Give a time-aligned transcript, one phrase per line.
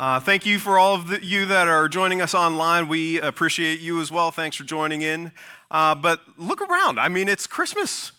[0.00, 2.88] Uh, thank you for all of the, you that are joining us online.
[2.88, 4.30] We appreciate you as well.
[4.30, 5.30] Thanks for joining in.
[5.70, 6.98] Uh, but look around.
[6.98, 8.12] I mean, it's Christmas.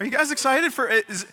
[0.00, 1.08] Are you guys excited for it?
[1.08, 1.26] Is,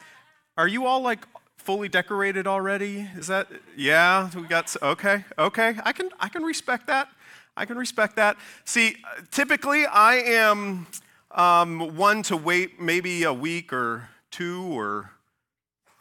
[0.60, 1.26] are you all like
[1.58, 3.10] fully decorated already?
[3.18, 4.30] Is that yeah?
[4.36, 5.74] We got okay, okay.
[5.84, 7.10] I can I can respect that.
[7.56, 8.38] I can respect that.
[8.64, 8.98] See,
[9.32, 10.86] typically I am
[11.32, 15.17] um, one to wait maybe a week or two or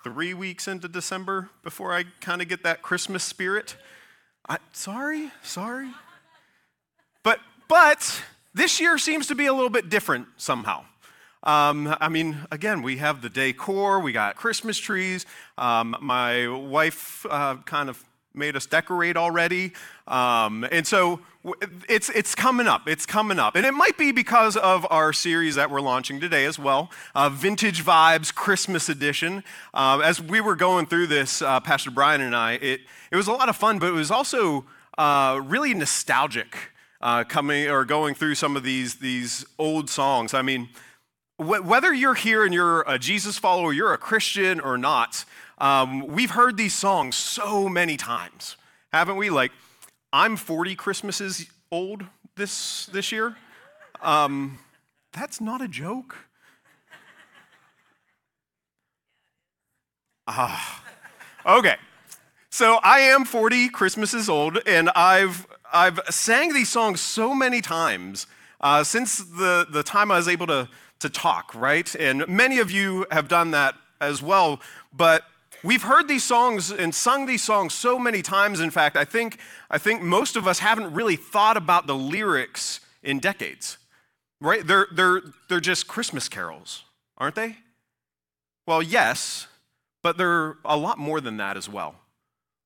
[0.07, 3.75] three weeks into December before I kind of get that Christmas spirit.
[4.49, 5.89] I, sorry, sorry.
[7.25, 8.23] But, but
[8.55, 10.85] this year seems to be a little bit different somehow.
[11.43, 15.27] Um, I mean, again, we have the decor, we got Christmas trees.
[15.59, 18.05] Um, my wife uh, kind of
[18.37, 19.73] made us decorate already.
[20.07, 21.21] Um, and so
[21.89, 22.89] it's, it's coming up.
[22.89, 23.57] It's coming up.
[23.57, 27.29] And it might be because of our series that we're launching today as well uh,
[27.29, 29.43] Vintage Vibes Christmas Edition.
[29.73, 33.29] Uh, as we were going through this, uh, Pastor Brian and I, it, it was
[33.29, 34.65] a lot of fun, but it was also
[34.99, 36.57] uh, really nostalgic
[37.01, 40.35] uh, coming or going through some of these, these old songs.
[40.35, 40.69] I mean,
[41.39, 45.25] whether you're here and you're a Jesus follower, you're a Christian or not,
[45.59, 48.57] um, we've heard these songs so many times,
[48.93, 49.31] haven't we?
[49.31, 49.53] Like,
[50.13, 52.05] I'm 40 Christmases old
[52.37, 53.37] this, this year.
[54.01, 54.59] Um,
[55.13, 56.17] that's not a joke.
[60.29, 60.83] Ah,
[61.47, 61.77] okay.
[62.51, 68.27] So I am 40 Christmases old, and I've, I've sang these songs so many times
[68.61, 70.69] uh, since the, the time I was able to,
[71.01, 71.95] to talk, right?
[71.95, 74.61] And many of you have done that as well,
[74.93, 75.25] but
[75.63, 78.61] We've heard these songs and sung these songs so many times.
[78.61, 82.79] In fact, I think, I think most of us haven't really thought about the lyrics
[83.03, 83.79] in decades,
[84.41, 84.65] right?
[84.65, 86.85] They're, they're, they're just Christmas carols,
[87.19, 87.57] aren't they?
[88.67, 89.49] Well, yes,
[90.05, 91.97] but they're a lot more than that as well.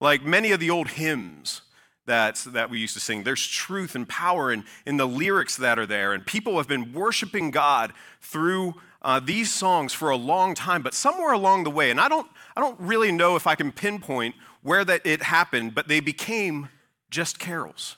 [0.01, 1.63] Like many of the old hymns
[2.11, 5.79] that, that we used to sing, there's truth and power in, in the lyrics that
[5.79, 10.57] are there, and people have been worshiping God through uh, these songs for a long
[10.57, 12.27] time, but somewhere along the way, and I don't,
[12.57, 16.69] I don't really know if I can pinpoint where that it happened, but they became
[17.11, 17.97] just carols.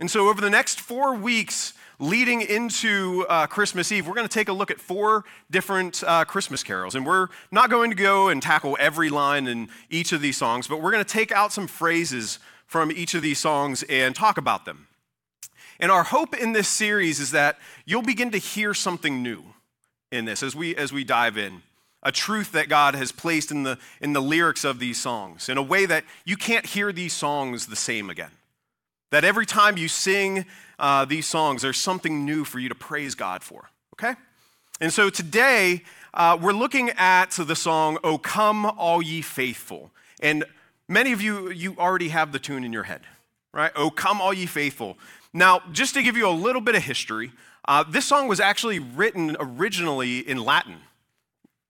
[0.00, 4.32] And so, over the next four weeks leading into uh, Christmas Eve, we're going to
[4.32, 6.94] take a look at four different uh, Christmas carols.
[6.94, 10.66] And we're not going to go and tackle every line in each of these songs,
[10.66, 14.38] but we're going to take out some phrases from each of these songs and talk
[14.38, 14.88] about them.
[15.78, 19.44] And our hope in this series is that you'll begin to hear something new
[20.10, 21.62] in this as we as we dive in
[22.02, 25.58] a truth that god has placed in the in the lyrics of these songs in
[25.58, 28.30] a way that you can't hear these songs the same again
[29.10, 30.44] that every time you sing
[30.78, 34.14] uh, these songs there's something new for you to praise god for okay
[34.80, 35.82] and so today
[36.14, 39.90] uh, we're looking at the song o come all ye faithful
[40.20, 40.44] and
[40.88, 43.02] many of you you already have the tune in your head
[43.52, 44.96] right Oh, come all ye faithful
[45.32, 47.32] now just to give you a little bit of history
[47.68, 50.76] uh, this song was actually written originally in Latin,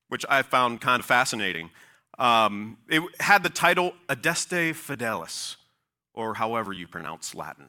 [0.09, 1.71] which I found kind of fascinating.
[2.19, 5.56] Um, it had the title Adeste Fideles,
[6.12, 7.69] or however you pronounce Latin.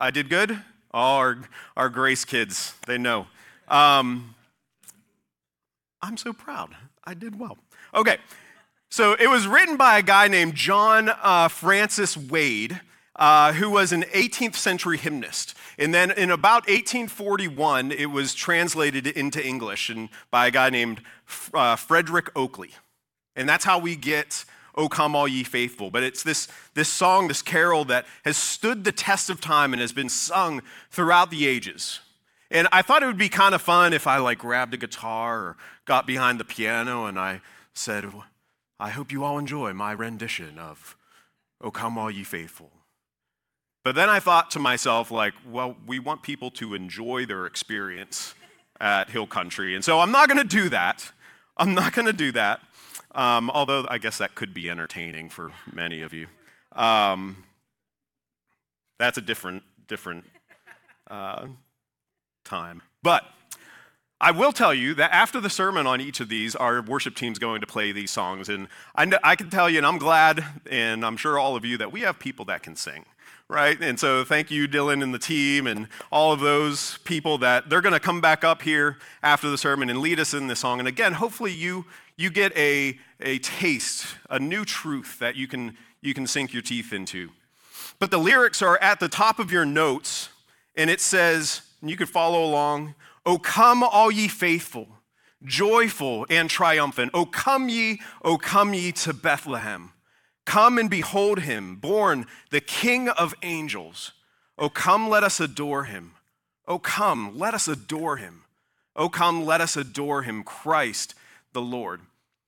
[0.00, 0.52] I did good?
[0.94, 1.38] Oh, our,
[1.76, 3.26] our Grace kids, they know.
[3.68, 4.34] Um,
[6.00, 6.74] I'm so proud.
[7.04, 7.58] I did well.
[7.94, 8.16] Okay,
[8.90, 12.80] so it was written by a guy named John uh, Francis Wade,
[13.16, 15.54] uh, who was an 18th century hymnist.
[15.78, 21.02] And then in about 1841, it was translated into English and by a guy named
[21.52, 22.70] uh, Frederick Oakeley.
[23.36, 24.44] And that's how we get
[24.74, 25.90] O Come All Ye Faithful.
[25.90, 29.82] But it's this, this song, this carol that has stood the test of time and
[29.82, 32.00] has been sung throughout the ages.
[32.50, 35.38] And I thought it would be kind of fun if I like grabbed a guitar
[35.38, 37.42] or got behind the piano and I
[37.74, 38.04] said,
[38.80, 40.96] I hope you all enjoy my rendition of
[41.60, 42.70] O Come All Ye Faithful.
[43.84, 48.34] But then I thought to myself, like, well, we want people to enjoy their experience
[48.80, 49.74] at Hill Country.
[49.74, 51.10] And so I'm not going to do that.
[51.56, 52.60] I'm not going to do that.
[53.14, 56.26] Um, although I guess that could be entertaining for many of you.
[56.72, 57.44] Um,
[58.98, 60.24] that's a different, different
[61.10, 61.46] uh,
[62.44, 62.82] time.
[63.02, 63.24] But
[64.20, 67.38] I will tell you that after the sermon on each of these, our worship team's
[67.38, 68.48] going to play these songs.
[68.48, 68.66] And
[68.96, 71.78] I, know, I can tell you, and I'm glad, and I'm sure all of you,
[71.78, 73.04] that we have people that can sing,
[73.46, 73.80] right?
[73.80, 77.80] And so thank you, Dylan and the team, and all of those people that they're
[77.80, 80.80] going to come back up here after the sermon and lead us in this song.
[80.80, 81.84] And again, hopefully you,
[82.16, 86.62] you get a, a taste, a new truth that you can, you can sink your
[86.62, 87.30] teeth into.
[88.00, 90.30] But the lyrics are at the top of your notes,
[90.74, 92.96] and it says, and you could follow along,
[93.28, 94.88] O come, all ye faithful,
[95.44, 97.10] joyful and triumphant.
[97.12, 99.92] O come ye, O come ye to Bethlehem.
[100.46, 104.12] Come and behold him, born the King of angels.
[104.56, 106.12] O come, let us adore him.
[106.66, 108.44] O come, let us adore him.
[108.96, 111.14] O come, let us adore him, Christ
[111.52, 112.00] the Lord.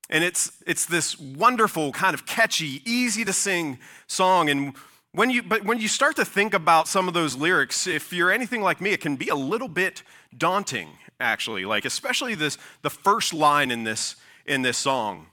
[0.09, 4.49] And it's, it's this wonderful, kind of catchy, easy to sing song.
[4.49, 4.75] And
[5.13, 8.31] when you, but when you start to think about some of those lyrics, if you're
[8.31, 10.03] anything like me, it can be a little bit
[10.37, 11.65] daunting, actually.
[11.65, 14.17] Like, especially this, the first line in this,
[14.47, 15.27] in this song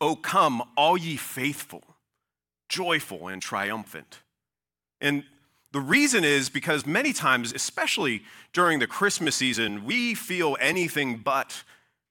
[0.00, 1.84] Oh, come, all ye faithful,
[2.68, 4.18] joyful, and triumphant.
[5.00, 5.22] And
[5.70, 11.62] the reason is because many times, especially during the Christmas season, we feel anything but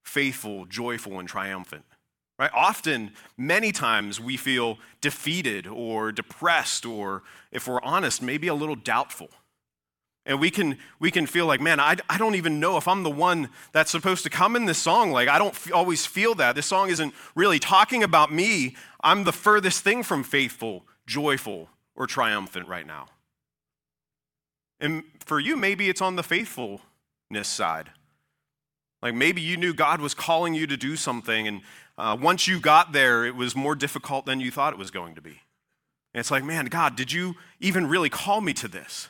[0.05, 1.83] faithful, joyful, and triumphant.
[2.41, 2.49] Right?
[2.55, 7.21] Often, many times, we feel defeated or depressed, or
[7.51, 9.29] if we're honest, maybe a little doubtful.
[10.25, 13.03] And we can, we can feel like, man, I, I don't even know if I'm
[13.03, 15.11] the one that's supposed to come in this song.
[15.11, 16.55] Like, I don't f- always feel that.
[16.55, 18.75] This song isn't really talking about me.
[19.03, 23.05] I'm the furthest thing from faithful, joyful, or triumphant right now.
[24.79, 26.79] And for you, maybe it's on the faithfulness
[27.43, 27.91] side.
[29.01, 31.61] Like maybe you knew God was calling you to do something, and
[32.01, 35.13] uh, once you got there, it was more difficult than you thought it was going
[35.13, 35.39] to be.
[36.13, 39.09] And it's like, man, God, did you even really call me to this?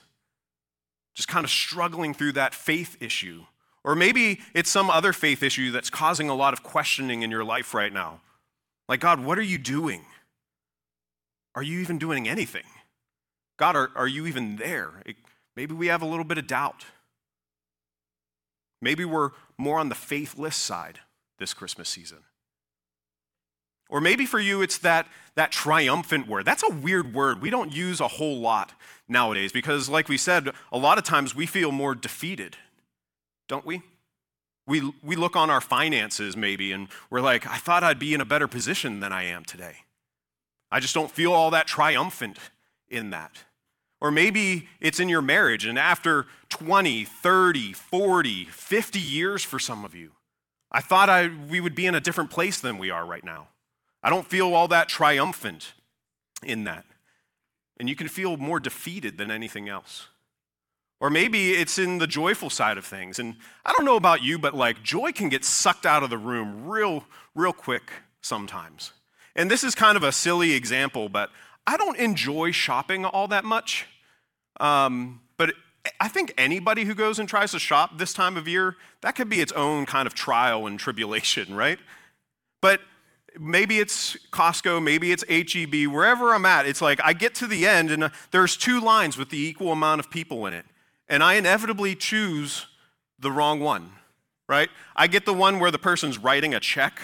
[1.16, 3.46] Just kind of struggling through that faith issue.
[3.86, 7.46] Or maybe it's some other faith issue that's causing a lot of questioning in your
[7.46, 8.20] life right now.
[8.90, 10.02] Like, God, what are you doing?
[11.56, 12.66] Are you even doing anything?
[13.58, 15.02] God, are, are you even there?
[15.06, 15.16] It,
[15.56, 16.84] maybe we have a little bit of doubt.
[18.82, 21.00] Maybe we're more on the faithless side
[21.40, 22.18] this Christmas season.
[23.92, 25.06] Or maybe for you, it's that,
[25.36, 26.46] that triumphant word.
[26.46, 27.42] That's a weird word.
[27.42, 28.72] We don't use a whole lot
[29.08, 32.56] nowadays because, like we said, a lot of times we feel more defeated,
[33.50, 33.82] don't we?
[34.66, 38.22] We, we look on our finances maybe and we're like, I thought I'd be in
[38.22, 39.78] a better position than I am today.
[40.72, 42.38] I just don't feel all that triumphant
[42.90, 43.44] in that.
[44.00, 49.86] Or maybe it's in your marriage, and after 20, 30, 40, 50 years for some
[49.86, 50.12] of you,
[50.72, 53.50] I thought I, we would be in a different place than we are right now.
[54.03, 55.74] I don't feel all that triumphant
[56.44, 56.86] in that.
[57.80, 60.07] And you can feel more defeated than anything else.
[61.00, 63.18] Or maybe it's in the joyful side of things.
[63.18, 66.18] And I don't know about you, but like joy can get sucked out of the
[66.18, 68.94] room real, real quick sometimes.
[69.36, 71.31] And this is kind of a silly example, but
[71.65, 73.88] I don't enjoy shopping all that much.
[74.59, 75.53] Um, but
[76.00, 79.30] I think anybody who goes and tries to shop this time of year, that could
[79.30, 81.80] be its own kind of trial and tribulation, right?
[82.62, 82.80] But
[83.39, 87.68] maybe it's Costco, maybe it's HEB, wherever I'm at, it's like I get to the
[87.68, 90.66] end and there's two lines with the equal amount of people in it.
[91.07, 92.68] And I inevitably choose
[93.19, 93.92] the wrong one,
[94.48, 94.69] right?
[94.95, 97.00] I get the one where the person's writing a check.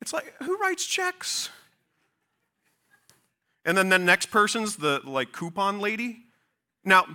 [0.00, 1.50] It's like, who writes checks?
[3.64, 6.24] And then the next person's the like coupon lady.
[6.84, 7.06] Now,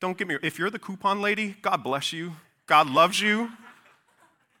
[0.00, 2.32] don't get me if you're the coupon lady, God bless you.
[2.66, 3.50] God loves you.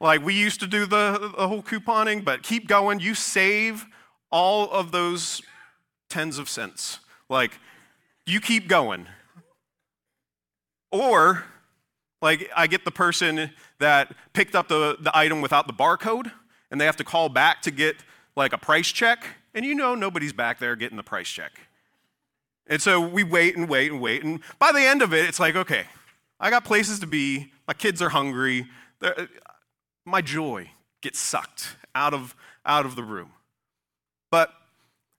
[0.02, 2.98] Like we used to do the, the whole couponing, but keep going.
[2.98, 3.86] You save
[4.32, 5.40] all of those
[6.10, 6.98] tens of cents.
[7.28, 7.52] Like
[8.26, 9.06] you keep going.
[10.90, 11.44] Or,
[12.20, 16.30] like, I get the person that picked up the, the item without the barcode
[16.70, 17.96] and they have to call back to get
[18.36, 19.24] like a price check.
[19.54, 21.52] And you know nobody's back there getting the price check.
[22.66, 24.24] And so we wait and wait and wait.
[24.24, 25.84] And by the end of it, it's like, okay,
[26.40, 27.52] I got places to be.
[27.68, 28.66] My kids are hungry
[30.04, 33.30] my joy gets sucked out of, out of the room.
[34.30, 34.52] But,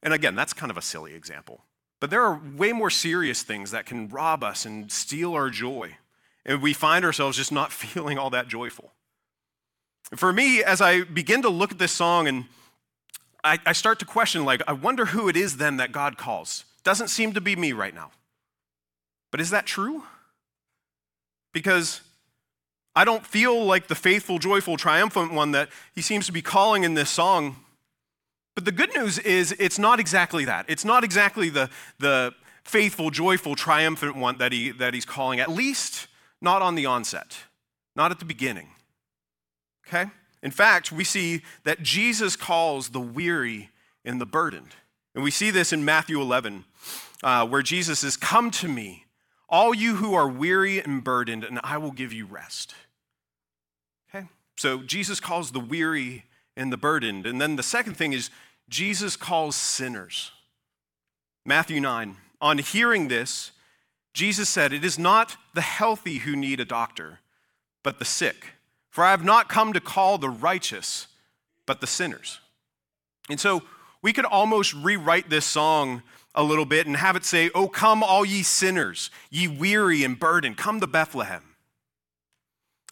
[0.01, 1.61] and again, that's kind of a silly example.
[1.99, 5.97] But there are way more serious things that can rob us and steal our joy.
[6.45, 8.91] And we find ourselves just not feeling all that joyful.
[10.15, 12.45] For me, as I begin to look at this song and
[13.43, 16.65] I, I start to question, like, I wonder who it is then that God calls.
[16.83, 18.11] Doesn't seem to be me right now.
[19.31, 20.03] But is that true?
[21.53, 22.01] Because
[22.95, 26.83] I don't feel like the faithful, joyful, triumphant one that he seems to be calling
[26.83, 27.55] in this song.
[28.55, 30.65] But the good news is it's not exactly that.
[30.67, 31.69] It's not exactly the,
[31.99, 32.33] the
[32.63, 36.07] faithful, joyful, triumphant one that, he, that he's calling, at least
[36.41, 37.37] not on the onset.
[37.95, 38.69] not at the beginning.
[39.87, 40.09] Okay?
[40.41, 43.69] In fact, we see that Jesus calls the weary
[44.05, 44.75] and the burdened.
[45.15, 46.65] And we see this in Matthew 11,
[47.23, 49.02] uh, where Jesus says, Come to me,
[49.53, 52.73] all you who are weary and burdened, and I will give you rest.
[54.09, 54.27] Okay?
[54.57, 56.25] So Jesus calls the weary
[56.57, 57.27] and the burdened.
[57.27, 58.31] And then the second thing is,
[58.67, 60.31] Jesus calls sinners.
[61.45, 62.17] Matthew 9.
[62.41, 63.51] On hearing this,
[64.15, 67.19] Jesus said, It is not the healthy who need a doctor,
[67.83, 68.53] but the sick.
[68.89, 71.07] For I have not come to call the righteous,
[71.67, 72.39] but the sinners.
[73.29, 73.61] And so
[74.01, 76.01] we could almost rewrite this song
[76.35, 80.19] a little bit and have it say, Oh, come, all ye sinners, ye weary and
[80.19, 81.43] burdened, come to Bethlehem.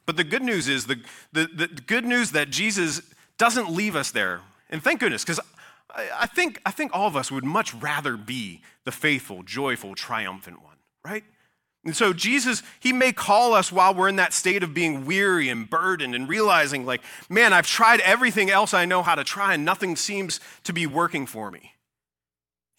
[0.05, 0.99] But the good news is the,
[1.31, 3.01] the, the good news that Jesus
[3.37, 4.41] doesn't leave us there.
[4.69, 5.39] And thank goodness, because
[5.95, 9.95] I, I, think, I think all of us would much rather be the faithful, joyful,
[9.95, 11.23] triumphant one, right?
[11.83, 15.49] And so Jesus, he may call us while we're in that state of being weary
[15.49, 19.55] and burdened and realizing, like, man, I've tried everything else I know how to try
[19.55, 21.73] and nothing seems to be working for me.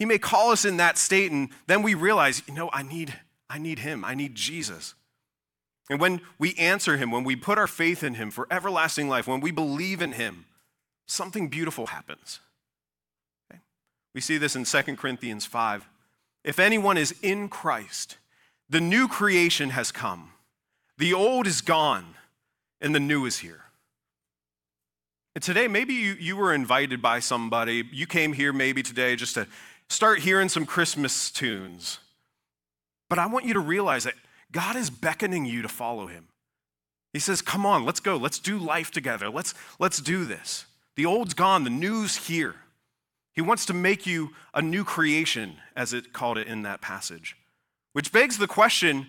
[0.03, 3.15] He may call us in that state, and then we realize, you know, I need,
[3.49, 4.05] I need him.
[4.05, 4.95] I need Jesus.
[5.89, 9.29] And when we answer him, when we put our faith in him for everlasting life,
[9.29, 10.47] when we believe in him,
[11.07, 12.41] something beautiful happens.
[13.49, 13.61] Okay?
[14.13, 15.89] We see this in 2 Corinthians 5.
[16.43, 18.19] If anyone is in Christ,
[18.69, 20.33] the new creation has come.
[20.99, 22.17] The old is gone,
[22.81, 23.67] and the new is here.
[25.37, 27.85] And today, maybe you, you were invited by somebody.
[27.93, 29.47] You came here maybe today just to
[29.89, 31.99] start hearing some Christmas tunes.
[33.09, 34.15] But I want you to realize that
[34.51, 36.29] God is beckoning you to follow him.
[37.13, 38.17] He says, Come on, let's go.
[38.17, 39.29] Let's do life together.
[39.29, 40.67] Let's, let's do this.
[40.97, 42.57] The old's gone, the new's here.
[43.35, 47.37] He wants to make you a new creation, as it called it in that passage.
[47.93, 49.07] Which begs the question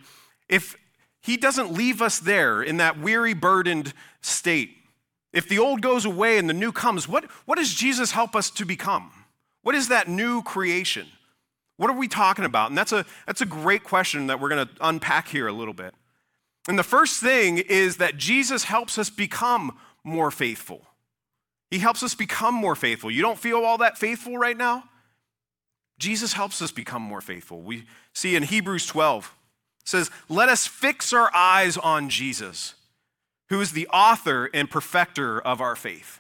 [0.48, 0.78] if
[1.22, 4.72] he doesn't leave us there in that weary, burdened state,
[5.32, 8.50] if the old goes away and the new comes, what, what does Jesus help us
[8.52, 9.12] to become?
[9.64, 11.08] What is that new creation?
[11.78, 12.70] What are we talking about?
[12.70, 15.74] And that's a, that's a great question that we're going to unpack here a little
[15.74, 15.94] bit.
[16.68, 20.86] And the first thing is that Jesus helps us become more faithful.
[21.72, 23.10] He helps us become more faithful.
[23.10, 24.84] You don't feel all that faithful right now?
[25.98, 27.62] Jesus helps us become more faithful.
[27.62, 29.34] We see in Hebrews 12,
[29.86, 32.76] says, Let us fix our eyes on Jesus,
[33.50, 36.20] who is the author and perfecter of our faith.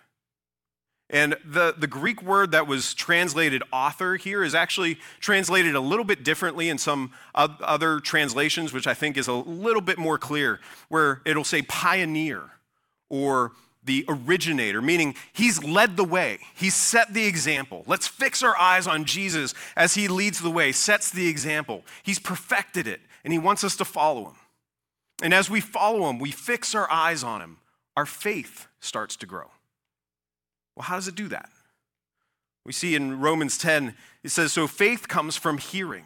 [1.14, 6.04] And the, the Greek word that was translated author here is actually translated a little
[6.04, 10.60] bit differently in some other translations, which I think is a little bit more clear,
[10.90, 12.50] where it'll say pioneer
[13.10, 13.52] or
[13.84, 17.84] the originator, meaning he's led the way, he's set the example.
[17.86, 21.84] Let's fix our eyes on Jesus as he leads the way, sets the example.
[22.02, 24.36] He's perfected it, and he wants us to follow him.
[25.22, 27.58] And as we follow him, we fix our eyes on him,
[27.96, 29.52] our faith starts to grow.
[30.76, 31.50] Well, how does it do that?
[32.66, 36.06] We see in Romans 10, it says, So faith comes from hearing.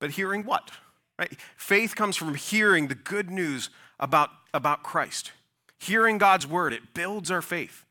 [0.00, 0.70] But hearing what?
[1.18, 1.34] Right?
[1.56, 5.32] Faith comes from hearing the good news about, about Christ.
[5.78, 7.84] Hearing God's word, it builds our faith.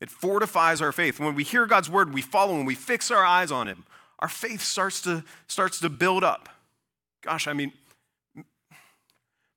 [0.00, 1.18] It fortifies our faith.
[1.18, 3.84] When we hear God's word, we follow him, we fix our eyes on him.
[4.18, 6.48] Our faith starts to, starts to build up.
[7.22, 7.72] Gosh, I mean,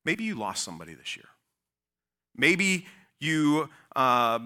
[0.06, 1.26] maybe you lost somebody this year.
[2.36, 2.86] Maybe
[3.20, 4.40] you uh,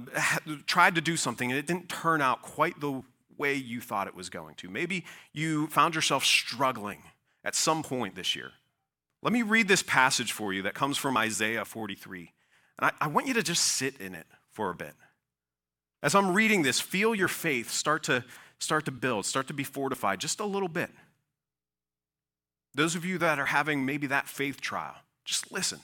[0.65, 3.03] tried to do something and it didn't turn out quite the
[3.38, 4.69] way you thought it was going to.
[4.69, 7.03] Maybe you found yourself struggling
[7.43, 8.51] at some point this year.
[9.21, 12.31] Let me read this passage for you that comes from Isaiah 43.
[12.79, 14.93] And I, I want you to just sit in it for a bit.
[16.01, 18.25] As I'm reading this, feel your faith start to,
[18.59, 20.89] start to build, start to be fortified just a little bit.
[22.75, 25.79] Those of you that are having maybe that faith trial, just listen.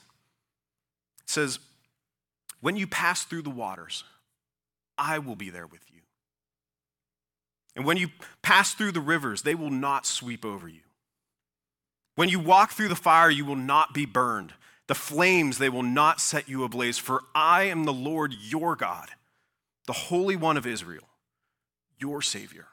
[1.23, 1.59] It says,
[2.61, 4.03] When you pass through the waters,
[4.97, 6.01] I will be there with you.
[7.75, 8.09] And when you
[8.41, 10.81] pass through the rivers, they will not sweep over you.
[12.15, 14.53] When you walk through the fire, you will not be burned
[14.89, 19.09] the flames, they will not set you ablaze, for I am the Lord your God,
[19.85, 21.07] the Holy One of Israel,
[21.99, 22.65] your Savior.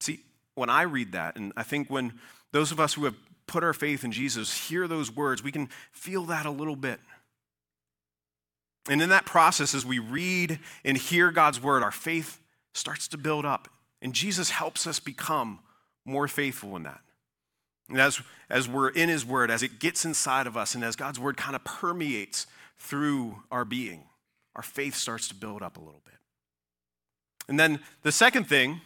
[0.00, 0.20] See,
[0.54, 2.12] when I read that, and I think when
[2.52, 3.16] those of us who have
[3.50, 7.00] put our faith in Jesus hear those words, we can feel that a little bit.
[8.88, 12.40] And in that process, as we read and hear God's word, our faith
[12.72, 13.68] starts to build up.
[14.00, 15.58] And Jesus helps us become
[16.04, 17.00] more faithful in that.
[17.88, 20.96] And as, as we're in His Word, as it gets inside of us, and as
[20.96, 22.46] God's Word kind of permeates
[22.78, 24.04] through our being,
[24.54, 26.14] our faith starts to build up a little bit.
[27.48, 28.80] And then the second thing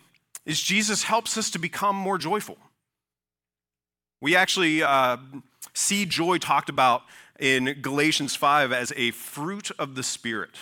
[0.47, 2.56] is Jesus helps us to become more joyful.
[4.25, 5.19] We actually, uh,
[5.75, 7.02] see joy talked about
[7.38, 10.52] in Galatians 5 as a fruit of the Spirit.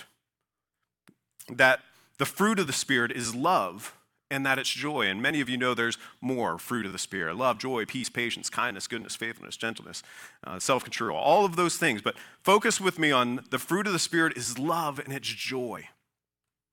[1.49, 1.79] That
[2.19, 3.95] the fruit of the Spirit is love
[4.33, 5.07] and that it's joy.
[5.07, 8.51] And many of you know there's more fruit of the Spirit love, joy, peace, patience,
[8.51, 10.03] kindness, goodness, faithfulness, gentleness,
[10.43, 12.03] uh, self control, all of those things.
[12.03, 15.85] But focus with me on the fruit of the Spirit is love and it's joy.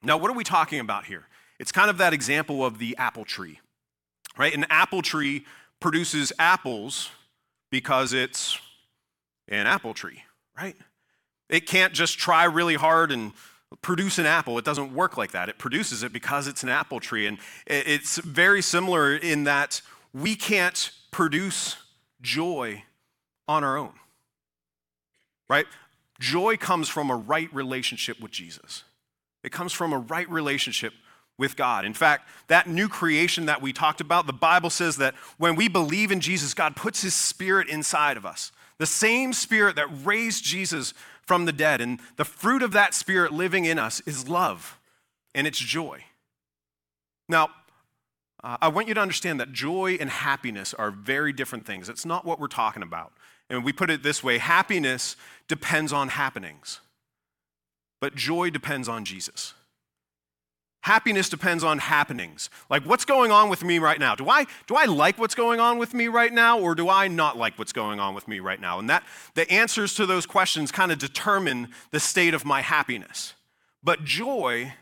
[0.02, 1.28] Now, what are we talking about here?
[1.60, 3.60] It's kind of that example of the apple tree,
[4.40, 4.56] right?
[4.56, 5.46] An apple tree
[5.80, 7.10] produces apples
[7.70, 8.60] because it's
[9.48, 10.24] an apple tree,
[10.58, 10.76] right?
[11.50, 13.34] It can't just try really hard and
[13.82, 14.58] produce an apple.
[14.58, 15.50] It doesn't work like that.
[15.50, 17.28] It produces it because it's an apple tree.
[17.28, 19.82] And it's very similar in that
[20.14, 21.76] we can't produce
[22.22, 22.84] joy
[23.48, 23.94] on our own,
[25.50, 25.66] right?
[26.20, 28.84] Joy comes from a right relationship with Jesus,
[29.44, 30.94] it comes from a right relationship
[31.40, 31.86] with God.
[31.86, 35.68] In fact, that new creation that we talked about, the Bible says that when we
[35.68, 38.52] believe in Jesus, God puts his spirit inside of us.
[38.78, 40.94] The same spirit that raised Jesus
[41.24, 41.82] from the dead.
[41.82, 44.78] And the fruit of that spirit living in us is love
[45.34, 46.04] and it's joy.
[47.28, 47.50] Now,
[48.44, 51.90] uh, I want you to understand that joy and happiness are very different things.
[51.90, 53.14] It's not what we're talking about.
[53.50, 55.16] And we put it this way happiness
[55.48, 56.82] depends on happenings,
[58.00, 59.54] but joy depends on Jesus.
[60.82, 62.50] Happiness depends on happenings.
[62.70, 64.16] Like what's going on with me right now?
[64.16, 67.08] Do I do I like what's going on with me right now or do I
[67.10, 68.80] not like what's going on with me right now?
[68.80, 69.04] And that
[69.36, 73.34] the answers to those questions kind of determine the state of my happiness.
[73.84, 74.74] But joy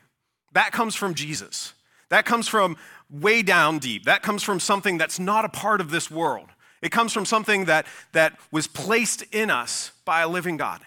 [0.54, 1.74] that comes from Jesus.
[2.10, 2.78] That comes from
[3.10, 4.06] way down deep.
[4.06, 6.50] That comes from something that's not a part of this world.
[6.82, 10.82] It comes from something that, that was placed in us by a living God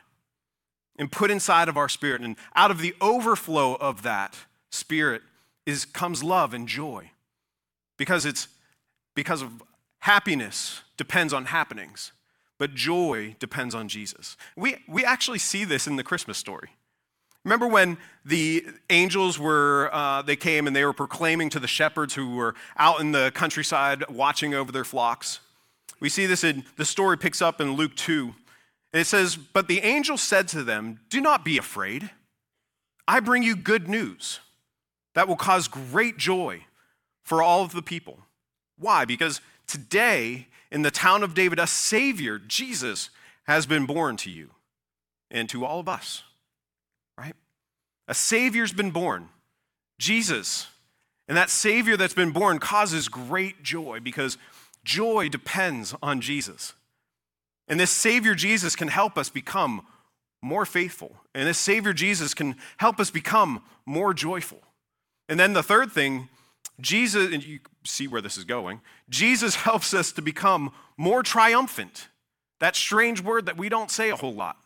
[0.98, 2.20] and put inside of our spirit.
[2.20, 4.36] And out of the overflow of that,
[4.70, 5.22] spirit
[5.66, 7.10] is comes love and joy.
[7.96, 8.48] Because it's
[9.14, 9.62] because of
[9.98, 12.12] happiness depends on happenings
[12.60, 14.36] but joy depends on jesus.
[14.54, 16.68] We, we actually see this in the christmas story.
[17.42, 22.14] Remember when the angels were uh, they came and they were proclaiming to the shepherds
[22.14, 25.40] who were out in the countryside watching over their flocks?
[26.00, 28.34] We see this in the story picks up in luke 2
[28.92, 32.10] and it says but the angel said to them do not be afraid.
[33.08, 34.40] I bring you good news
[35.14, 36.64] that will cause great joy
[37.22, 38.18] for all of the people.
[38.78, 39.04] Why?
[39.04, 43.10] Because today, in the town of David, a Savior, Jesus,
[43.44, 44.50] has been born to you
[45.30, 46.22] and to all of us,
[47.18, 47.34] right?
[48.08, 49.28] A Savior's been born,
[49.98, 50.66] Jesus.
[51.28, 54.38] And that Savior that's been born causes great joy because
[54.84, 56.74] joy depends on Jesus.
[57.68, 59.86] And this Savior Jesus can help us become
[60.42, 61.14] more faithful.
[61.34, 64.60] And this Savior Jesus can help us become more joyful.
[65.30, 66.28] And then the third thing,
[66.80, 72.08] Jesus, and you see where this is going, Jesus helps us to become more triumphant.
[72.58, 74.56] That strange word that we don't say a whole lot.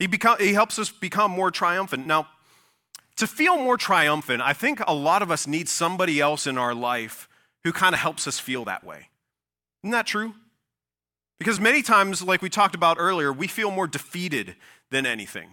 [0.00, 2.08] He, become, he helps us become more triumphant.
[2.08, 2.26] Now,
[3.16, 6.74] to feel more triumphant, I think a lot of us need somebody else in our
[6.74, 7.28] life
[7.62, 9.08] who kind of helps us feel that way.
[9.84, 10.34] Isn't that true?
[11.38, 14.56] Because many times, like we talked about earlier, we feel more defeated
[14.90, 15.50] than anything.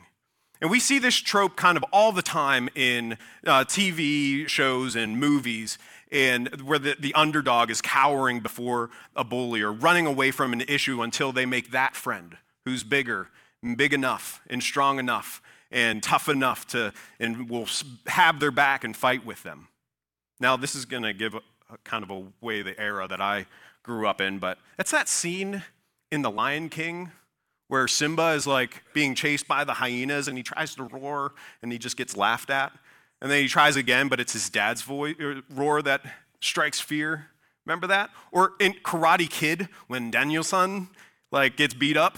[0.61, 5.19] And we see this trope kind of all the time in uh, TV shows and
[5.19, 5.79] movies,
[6.11, 10.61] and where the, the underdog is cowering before a bully or running away from an
[10.61, 13.29] issue until they make that friend who's bigger
[13.63, 17.67] and big enough and strong enough and tough enough to and will
[18.07, 19.67] have their back and fight with them.
[20.39, 23.47] Now, this is going to give a, a kind of away the era that I
[23.81, 25.63] grew up in, but it's that scene
[26.11, 27.11] in The Lion King
[27.71, 31.31] where Simba is like being chased by the hyenas and he tries to roar
[31.61, 32.73] and he just gets laughed at.
[33.21, 36.01] And then he tries again, but it's his dad's voice, er, roar that
[36.41, 37.27] strikes fear.
[37.65, 38.09] Remember that?
[38.33, 40.89] Or in Karate Kid, when Daniel-san
[41.31, 42.17] like gets beat up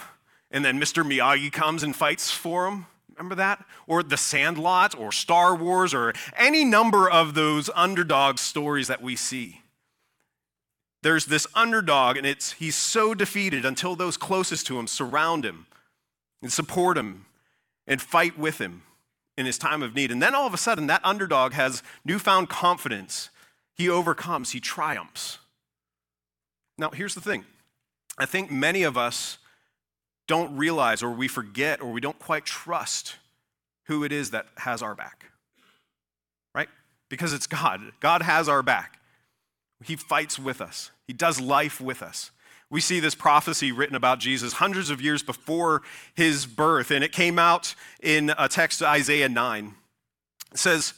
[0.50, 1.04] and then Mr.
[1.04, 2.88] Miyagi comes and fights for him.
[3.16, 3.64] Remember that?
[3.86, 9.16] Or The Sandlot or Star Wars or any number of those underdog stories that we
[9.16, 9.62] see
[11.04, 15.66] there's this underdog, and it's, he's so defeated until those closest to him surround him
[16.42, 17.26] and support him
[17.86, 18.84] and fight with him
[19.38, 20.12] in his time of need.
[20.12, 23.30] And then all of a sudden, that underdog has newfound confidence.
[23.76, 25.40] He overcomes, he triumphs.
[26.78, 27.46] Now, here's the thing
[28.18, 29.38] I think many of us
[30.28, 33.18] don't realize, or we forget, or we don't quite trust
[33.88, 35.26] who it is that has our back,
[36.56, 36.70] right?
[37.10, 37.82] Because it's God.
[38.00, 39.00] God has our back.
[39.84, 42.32] He fights with us, He does life with us.
[42.74, 45.84] We see this prophecy written about Jesus hundreds of years before
[46.16, 49.76] his birth, and it came out in a text, Isaiah 9.
[50.52, 50.96] It says,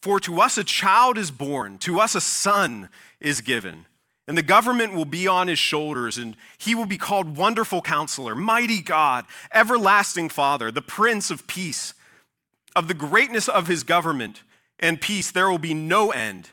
[0.00, 2.88] For to us a child is born, to us a son
[3.20, 3.84] is given,
[4.26, 8.34] And the government will be on his shoulders, and he will be called Wonderful Counselor,
[8.34, 11.92] Mighty God, Everlasting Father, the Prince of Peace.
[12.74, 14.44] Of the greatness of his government
[14.78, 16.48] and peace, there will be no end.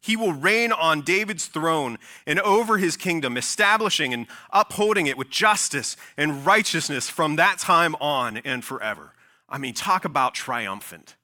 [0.00, 5.30] He will reign on David's throne and over his kingdom, establishing and upholding it with
[5.30, 9.12] justice and righteousness from that time on and forever.
[9.48, 11.16] I mean, talk about triumphant.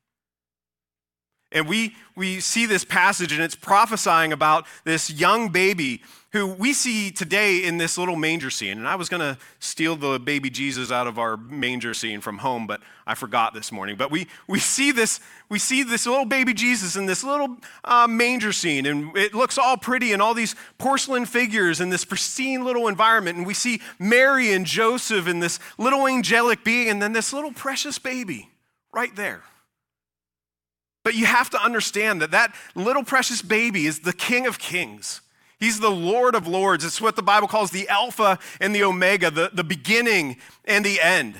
[1.55, 6.73] And we, we see this passage, and it's prophesying about this young baby who we
[6.73, 8.77] see today in this little manger scene.
[8.77, 12.38] And I was going to steal the baby Jesus out of our manger scene from
[12.38, 13.95] home, but I forgot this morning.
[13.95, 18.09] But we, we, see, this, we see this little baby Jesus in this little uh,
[18.09, 22.64] manger scene, and it looks all pretty and all these porcelain figures in this pristine
[22.64, 23.38] little environment.
[23.38, 27.53] And we see Mary and Joseph and this little angelic being, and then this little
[27.53, 28.51] precious baby
[28.93, 29.45] right there.
[31.05, 35.21] But you have to understand that that little precious baby is the King of Kings.
[35.61, 36.85] He's the Lord of Lords.
[36.85, 41.01] It's what the Bible calls the Alpha and the Omega, the, the beginning and the
[41.01, 41.37] end.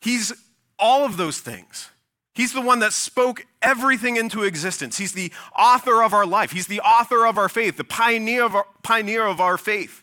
[0.00, 0.32] He's
[0.78, 1.90] all of those things.
[2.34, 4.98] He's the one that spoke everything into existence.
[4.98, 6.50] He's the author of our life.
[6.50, 10.02] He's the author of our faith, the pioneer of our, pioneer of our faith.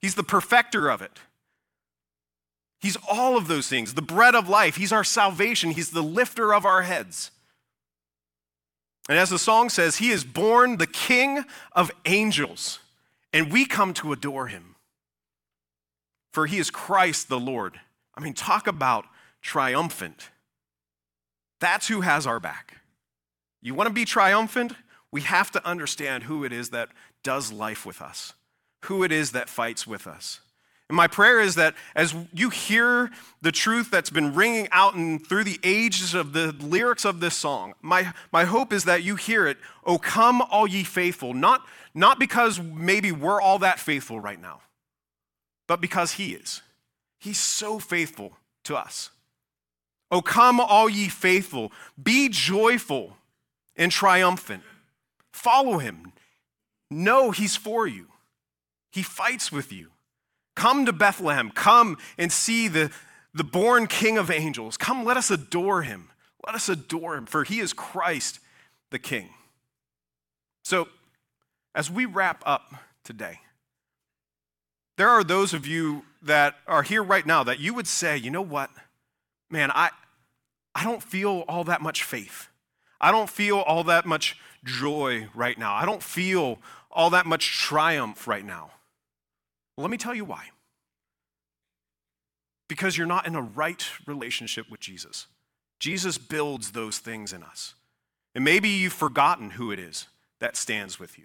[0.00, 1.18] He's the perfecter of it.
[2.80, 4.76] He's all of those things, the bread of life.
[4.76, 5.70] He's our salvation.
[5.70, 7.30] He's the lifter of our heads.
[9.10, 12.78] And as the song says, he is born the King of angels,
[13.32, 14.76] and we come to adore him.
[16.32, 17.80] For he is Christ the Lord.
[18.14, 19.06] I mean, talk about
[19.42, 20.30] triumphant.
[21.58, 22.76] That's who has our back.
[23.60, 24.74] You want to be triumphant?
[25.10, 26.90] We have to understand who it is that
[27.24, 28.34] does life with us,
[28.84, 30.38] who it is that fights with us.
[30.90, 35.24] And my prayer is that as you hear the truth that's been ringing out and
[35.24, 39.14] through the ages of the lyrics of this song, my, my hope is that you
[39.14, 44.18] hear it, Oh, come, all ye faithful, not, not because maybe we're all that faithful
[44.18, 44.62] right now,
[45.68, 46.60] but because He is.
[47.20, 48.32] He's so faithful
[48.64, 49.10] to us.
[50.10, 51.70] Oh, come, all ye faithful,
[52.02, 53.16] be joyful
[53.76, 54.64] and triumphant.
[55.30, 56.14] Follow Him.
[56.90, 58.08] Know He's for you,
[58.90, 59.90] He fights with you.
[60.54, 61.50] Come to Bethlehem.
[61.50, 62.90] Come and see the,
[63.34, 64.76] the born King of angels.
[64.76, 66.10] Come, let us adore him.
[66.44, 68.40] Let us adore him, for he is Christ
[68.90, 69.30] the King.
[70.64, 70.88] So,
[71.74, 73.40] as we wrap up today,
[74.96, 78.30] there are those of you that are here right now that you would say, you
[78.30, 78.70] know what?
[79.50, 79.90] Man, I,
[80.74, 82.48] I don't feel all that much faith.
[83.00, 85.74] I don't feel all that much joy right now.
[85.74, 86.58] I don't feel
[86.90, 88.72] all that much triumph right now.
[89.80, 90.46] Let me tell you why.
[92.68, 95.26] Because you're not in a right relationship with Jesus.
[95.78, 97.74] Jesus builds those things in us.
[98.34, 100.06] And maybe you've forgotten who it is
[100.38, 101.24] that stands with you,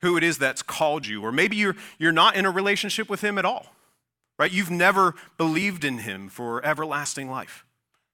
[0.00, 3.22] who it is that's called you, or maybe you're, you're not in a relationship with
[3.22, 3.66] Him at all,
[4.38, 4.50] right?
[4.50, 7.64] You've never believed in Him for everlasting life.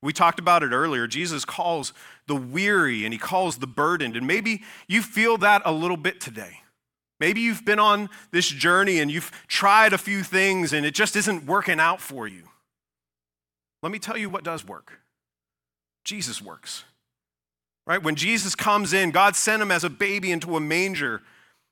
[0.03, 1.07] We talked about it earlier.
[1.07, 1.93] Jesus calls
[2.27, 6.21] the weary and He calls the burdened, and maybe you feel that a little bit
[6.21, 6.61] today.
[7.19, 11.17] Maybe you've been on this journey and you've tried a few things and it just
[11.17, 12.43] isn't working out for you.
[13.83, 15.01] Let me tell you what does work
[16.05, 16.85] Jesus works.
[17.87, 18.03] Right?
[18.03, 21.23] When Jesus comes in, God sent him as a baby into a manger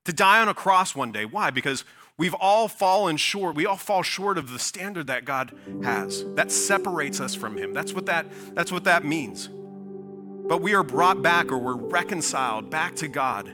[0.05, 1.25] to die on a cross one day.
[1.25, 1.51] Why?
[1.51, 1.85] Because
[2.17, 3.57] we've all fallen short.
[3.57, 5.53] We all fall short of the standard that God
[5.83, 6.25] has.
[6.35, 7.73] That separates us from him.
[7.73, 9.49] That's what that, that's what that means.
[9.49, 13.53] But we are brought back or we're reconciled back to God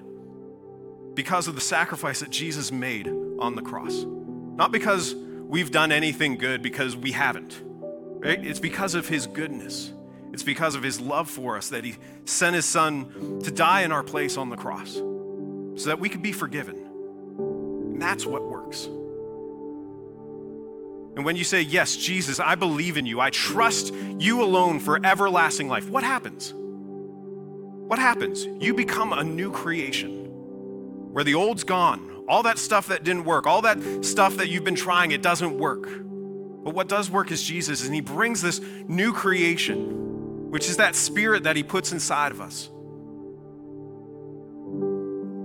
[1.21, 3.07] because of the sacrifice that Jesus made
[3.39, 4.07] on the cross.
[4.07, 7.61] Not because we've done anything good, because we haven't.
[7.63, 8.43] Right?
[8.43, 9.93] It's because of his goodness.
[10.33, 13.93] It's because of his love for us that he sent his son to die in
[13.93, 16.77] our place on the cross so that we could be forgiven.
[16.77, 18.87] And that's what works.
[21.17, 24.99] And when you say, Yes, Jesus, I believe in you, I trust you alone for
[25.05, 26.55] everlasting life, what happens?
[26.55, 28.47] What happens?
[28.59, 30.20] You become a new creation
[31.13, 32.25] where the old's gone.
[32.29, 35.59] All that stuff that didn't work, all that stuff that you've been trying, it doesn't
[35.59, 35.89] work.
[36.63, 40.95] But what does work is Jesus, and He brings this new creation, which is that
[40.95, 42.69] spirit that He puts inside of us.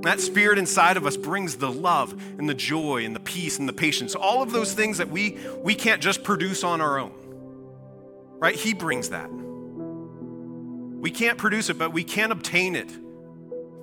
[0.03, 3.67] That spirit inside of us brings the love and the joy and the peace and
[3.67, 7.11] the patience, all of those things that we, we can't just produce on our own.
[8.37, 8.55] Right?
[8.55, 9.31] He brings that.
[9.31, 12.91] We can't produce it, but we can obtain it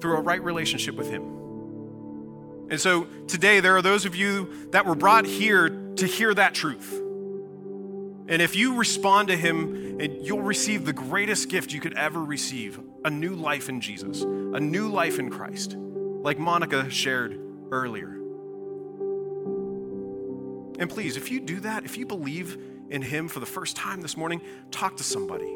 [0.01, 1.42] through a right relationship with Him.
[2.73, 6.55] And so today, there are those of you that were brought here to hear that
[6.55, 6.91] truth.
[6.91, 12.25] And if you respond to him, and you'll receive the greatest gift you could ever
[12.25, 15.77] receive a new life in Jesus, a new life in Christ.
[15.77, 17.39] like Monica shared
[17.71, 18.09] earlier.
[20.79, 22.57] And please, if you do that, if you believe
[22.89, 25.55] in Him for the first time this morning, talk to somebody.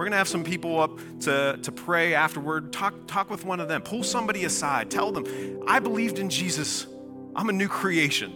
[0.00, 2.72] We're going to have some people up to, to pray afterward.
[2.72, 3.82] Talk, talk with one of them.
[3.82, 4.90] Pull somebody aside.
[4.90, 5.26] Tell them,
[5.68, 6.86] I believed in Jesus.
[7.36, 8.32] I'm a new creation.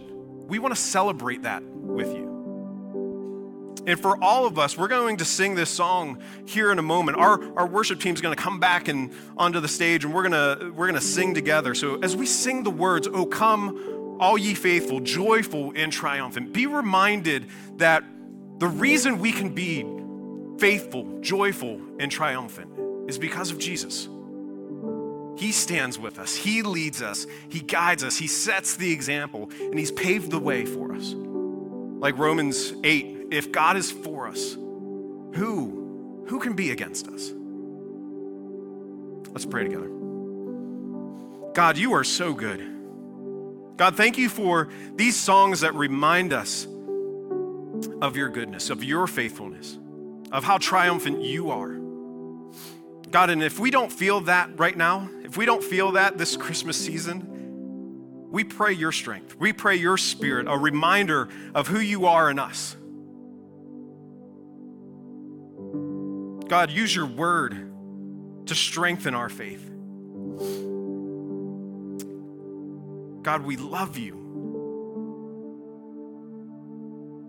[0.47, 3.83] We want to celebrate that with you.
[3.87, 7.17] And for all of us, we're going to sing this song here in a moment.
[7.17, 10.29] Our, our worship team is going to come back and onto the stage and we're
[10.29, 11.73] going to we're going to sing together.
[11.73, 16.67] So as we sing the words, "Oh come all ye faithful, joyful and triumphant," be
[16.67, 17.47] reminded
[17.77, 18.03] that
[18.59, 19.83] the reason we can be
[20.57, 22.69] faithful, joyful and triumphant
[23.09, 24.07] is because of Jesus.
[25.37, 26.35] He stands with us.
[26.35, 27.27] He leads us.
[27.49, 28.17] He guides us.
[28.17, 31.13] He sets the example and he's paved the way for us.
[31.13, 37.31] Like Romans 8 if God is for us, who, who can be against us?
[39.31, 39.89] Let's pray together.
[41.53, 42.71] God, you are so good.
[43.77, 46.65] God, thank you for these songs that remind us
[48.01, 49.77] of your goodness, of your faithfulness,
[50.35, 51.77] of how triumphant you are.
[53.09, 56.35] God, and if we don't feel that right now, if we don't feel that this
[56.35, 59.37] Christmas season, we pray your strength.
[59.39, 62.75] We pray your spirit, a reminder of who you are in us.
[66.49, 67.71] God, use your word
[68.47, 69.63] to strengthen our faith.
[73.23, 74.24] God, we love you.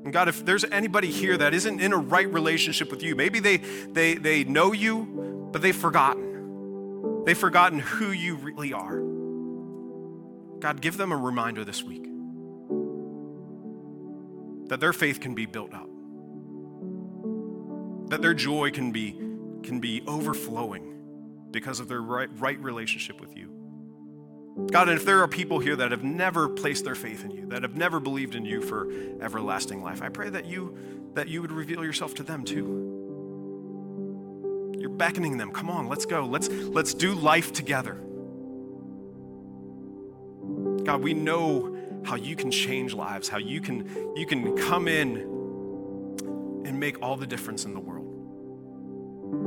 [0.07, 3.41] And God, if there's anybody here that isn't in a right relationship with you, maybe
[3.41, 7.25] they, they, they know you, but they've forgotten.
[7.25, 9.01] They've forgotten who you really are.
[10.61, 12.05] God, give them a reminder this week
[14.69, 15.89] that their faith can be built up
[18.09, 19.13] that their joy can be,
[19.63, 20.95] can be overflowing
[21.51, 23.53] because of their right, right relationship with you.
[24.65, 27.47] God, and if there are people here that have never placed their faith in you,
[27.49, 28.91] that have never believed in you for
[29.21, 30.77] everlasting life, I pray that you
[31.13, 32.95] that you would reveal yourself to them too.
[34.79, 35.51] You're beckoning them.
[35.51, 36.25] Come on, let's go.
[36.25, 38.01] Let's let's do life together.
[40.85, 45.19] God, we know how you can change lives, how you can you can come in
[46.65, 48.07] and make all the difference in the world.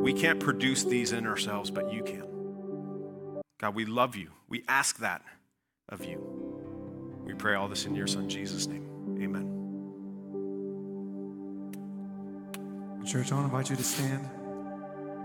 [0.03, 2.28] We can't produce these in ourselves, but you can.
[3.59, 4.29] God, we love you.
[4.47, 5.21] We ask that
[5.89, 6.17] of you.
[7.25, 9.17] We pray all this in your son Jesus' name.
[9.21, 9.57] Amen.
[13.05, 14.29] Church, I want to invite you to stand.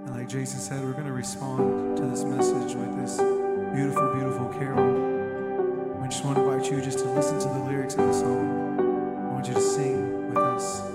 [0.06, 3.18] And like Jason said, we're going to respond to this message with this
[3.74, 6.00] beautiful, beautiful carol.
[6.00, 9.28] We just want to invite you just to listen to the lyrics of the song.
[9.28, 10.93] I want you to sing with us.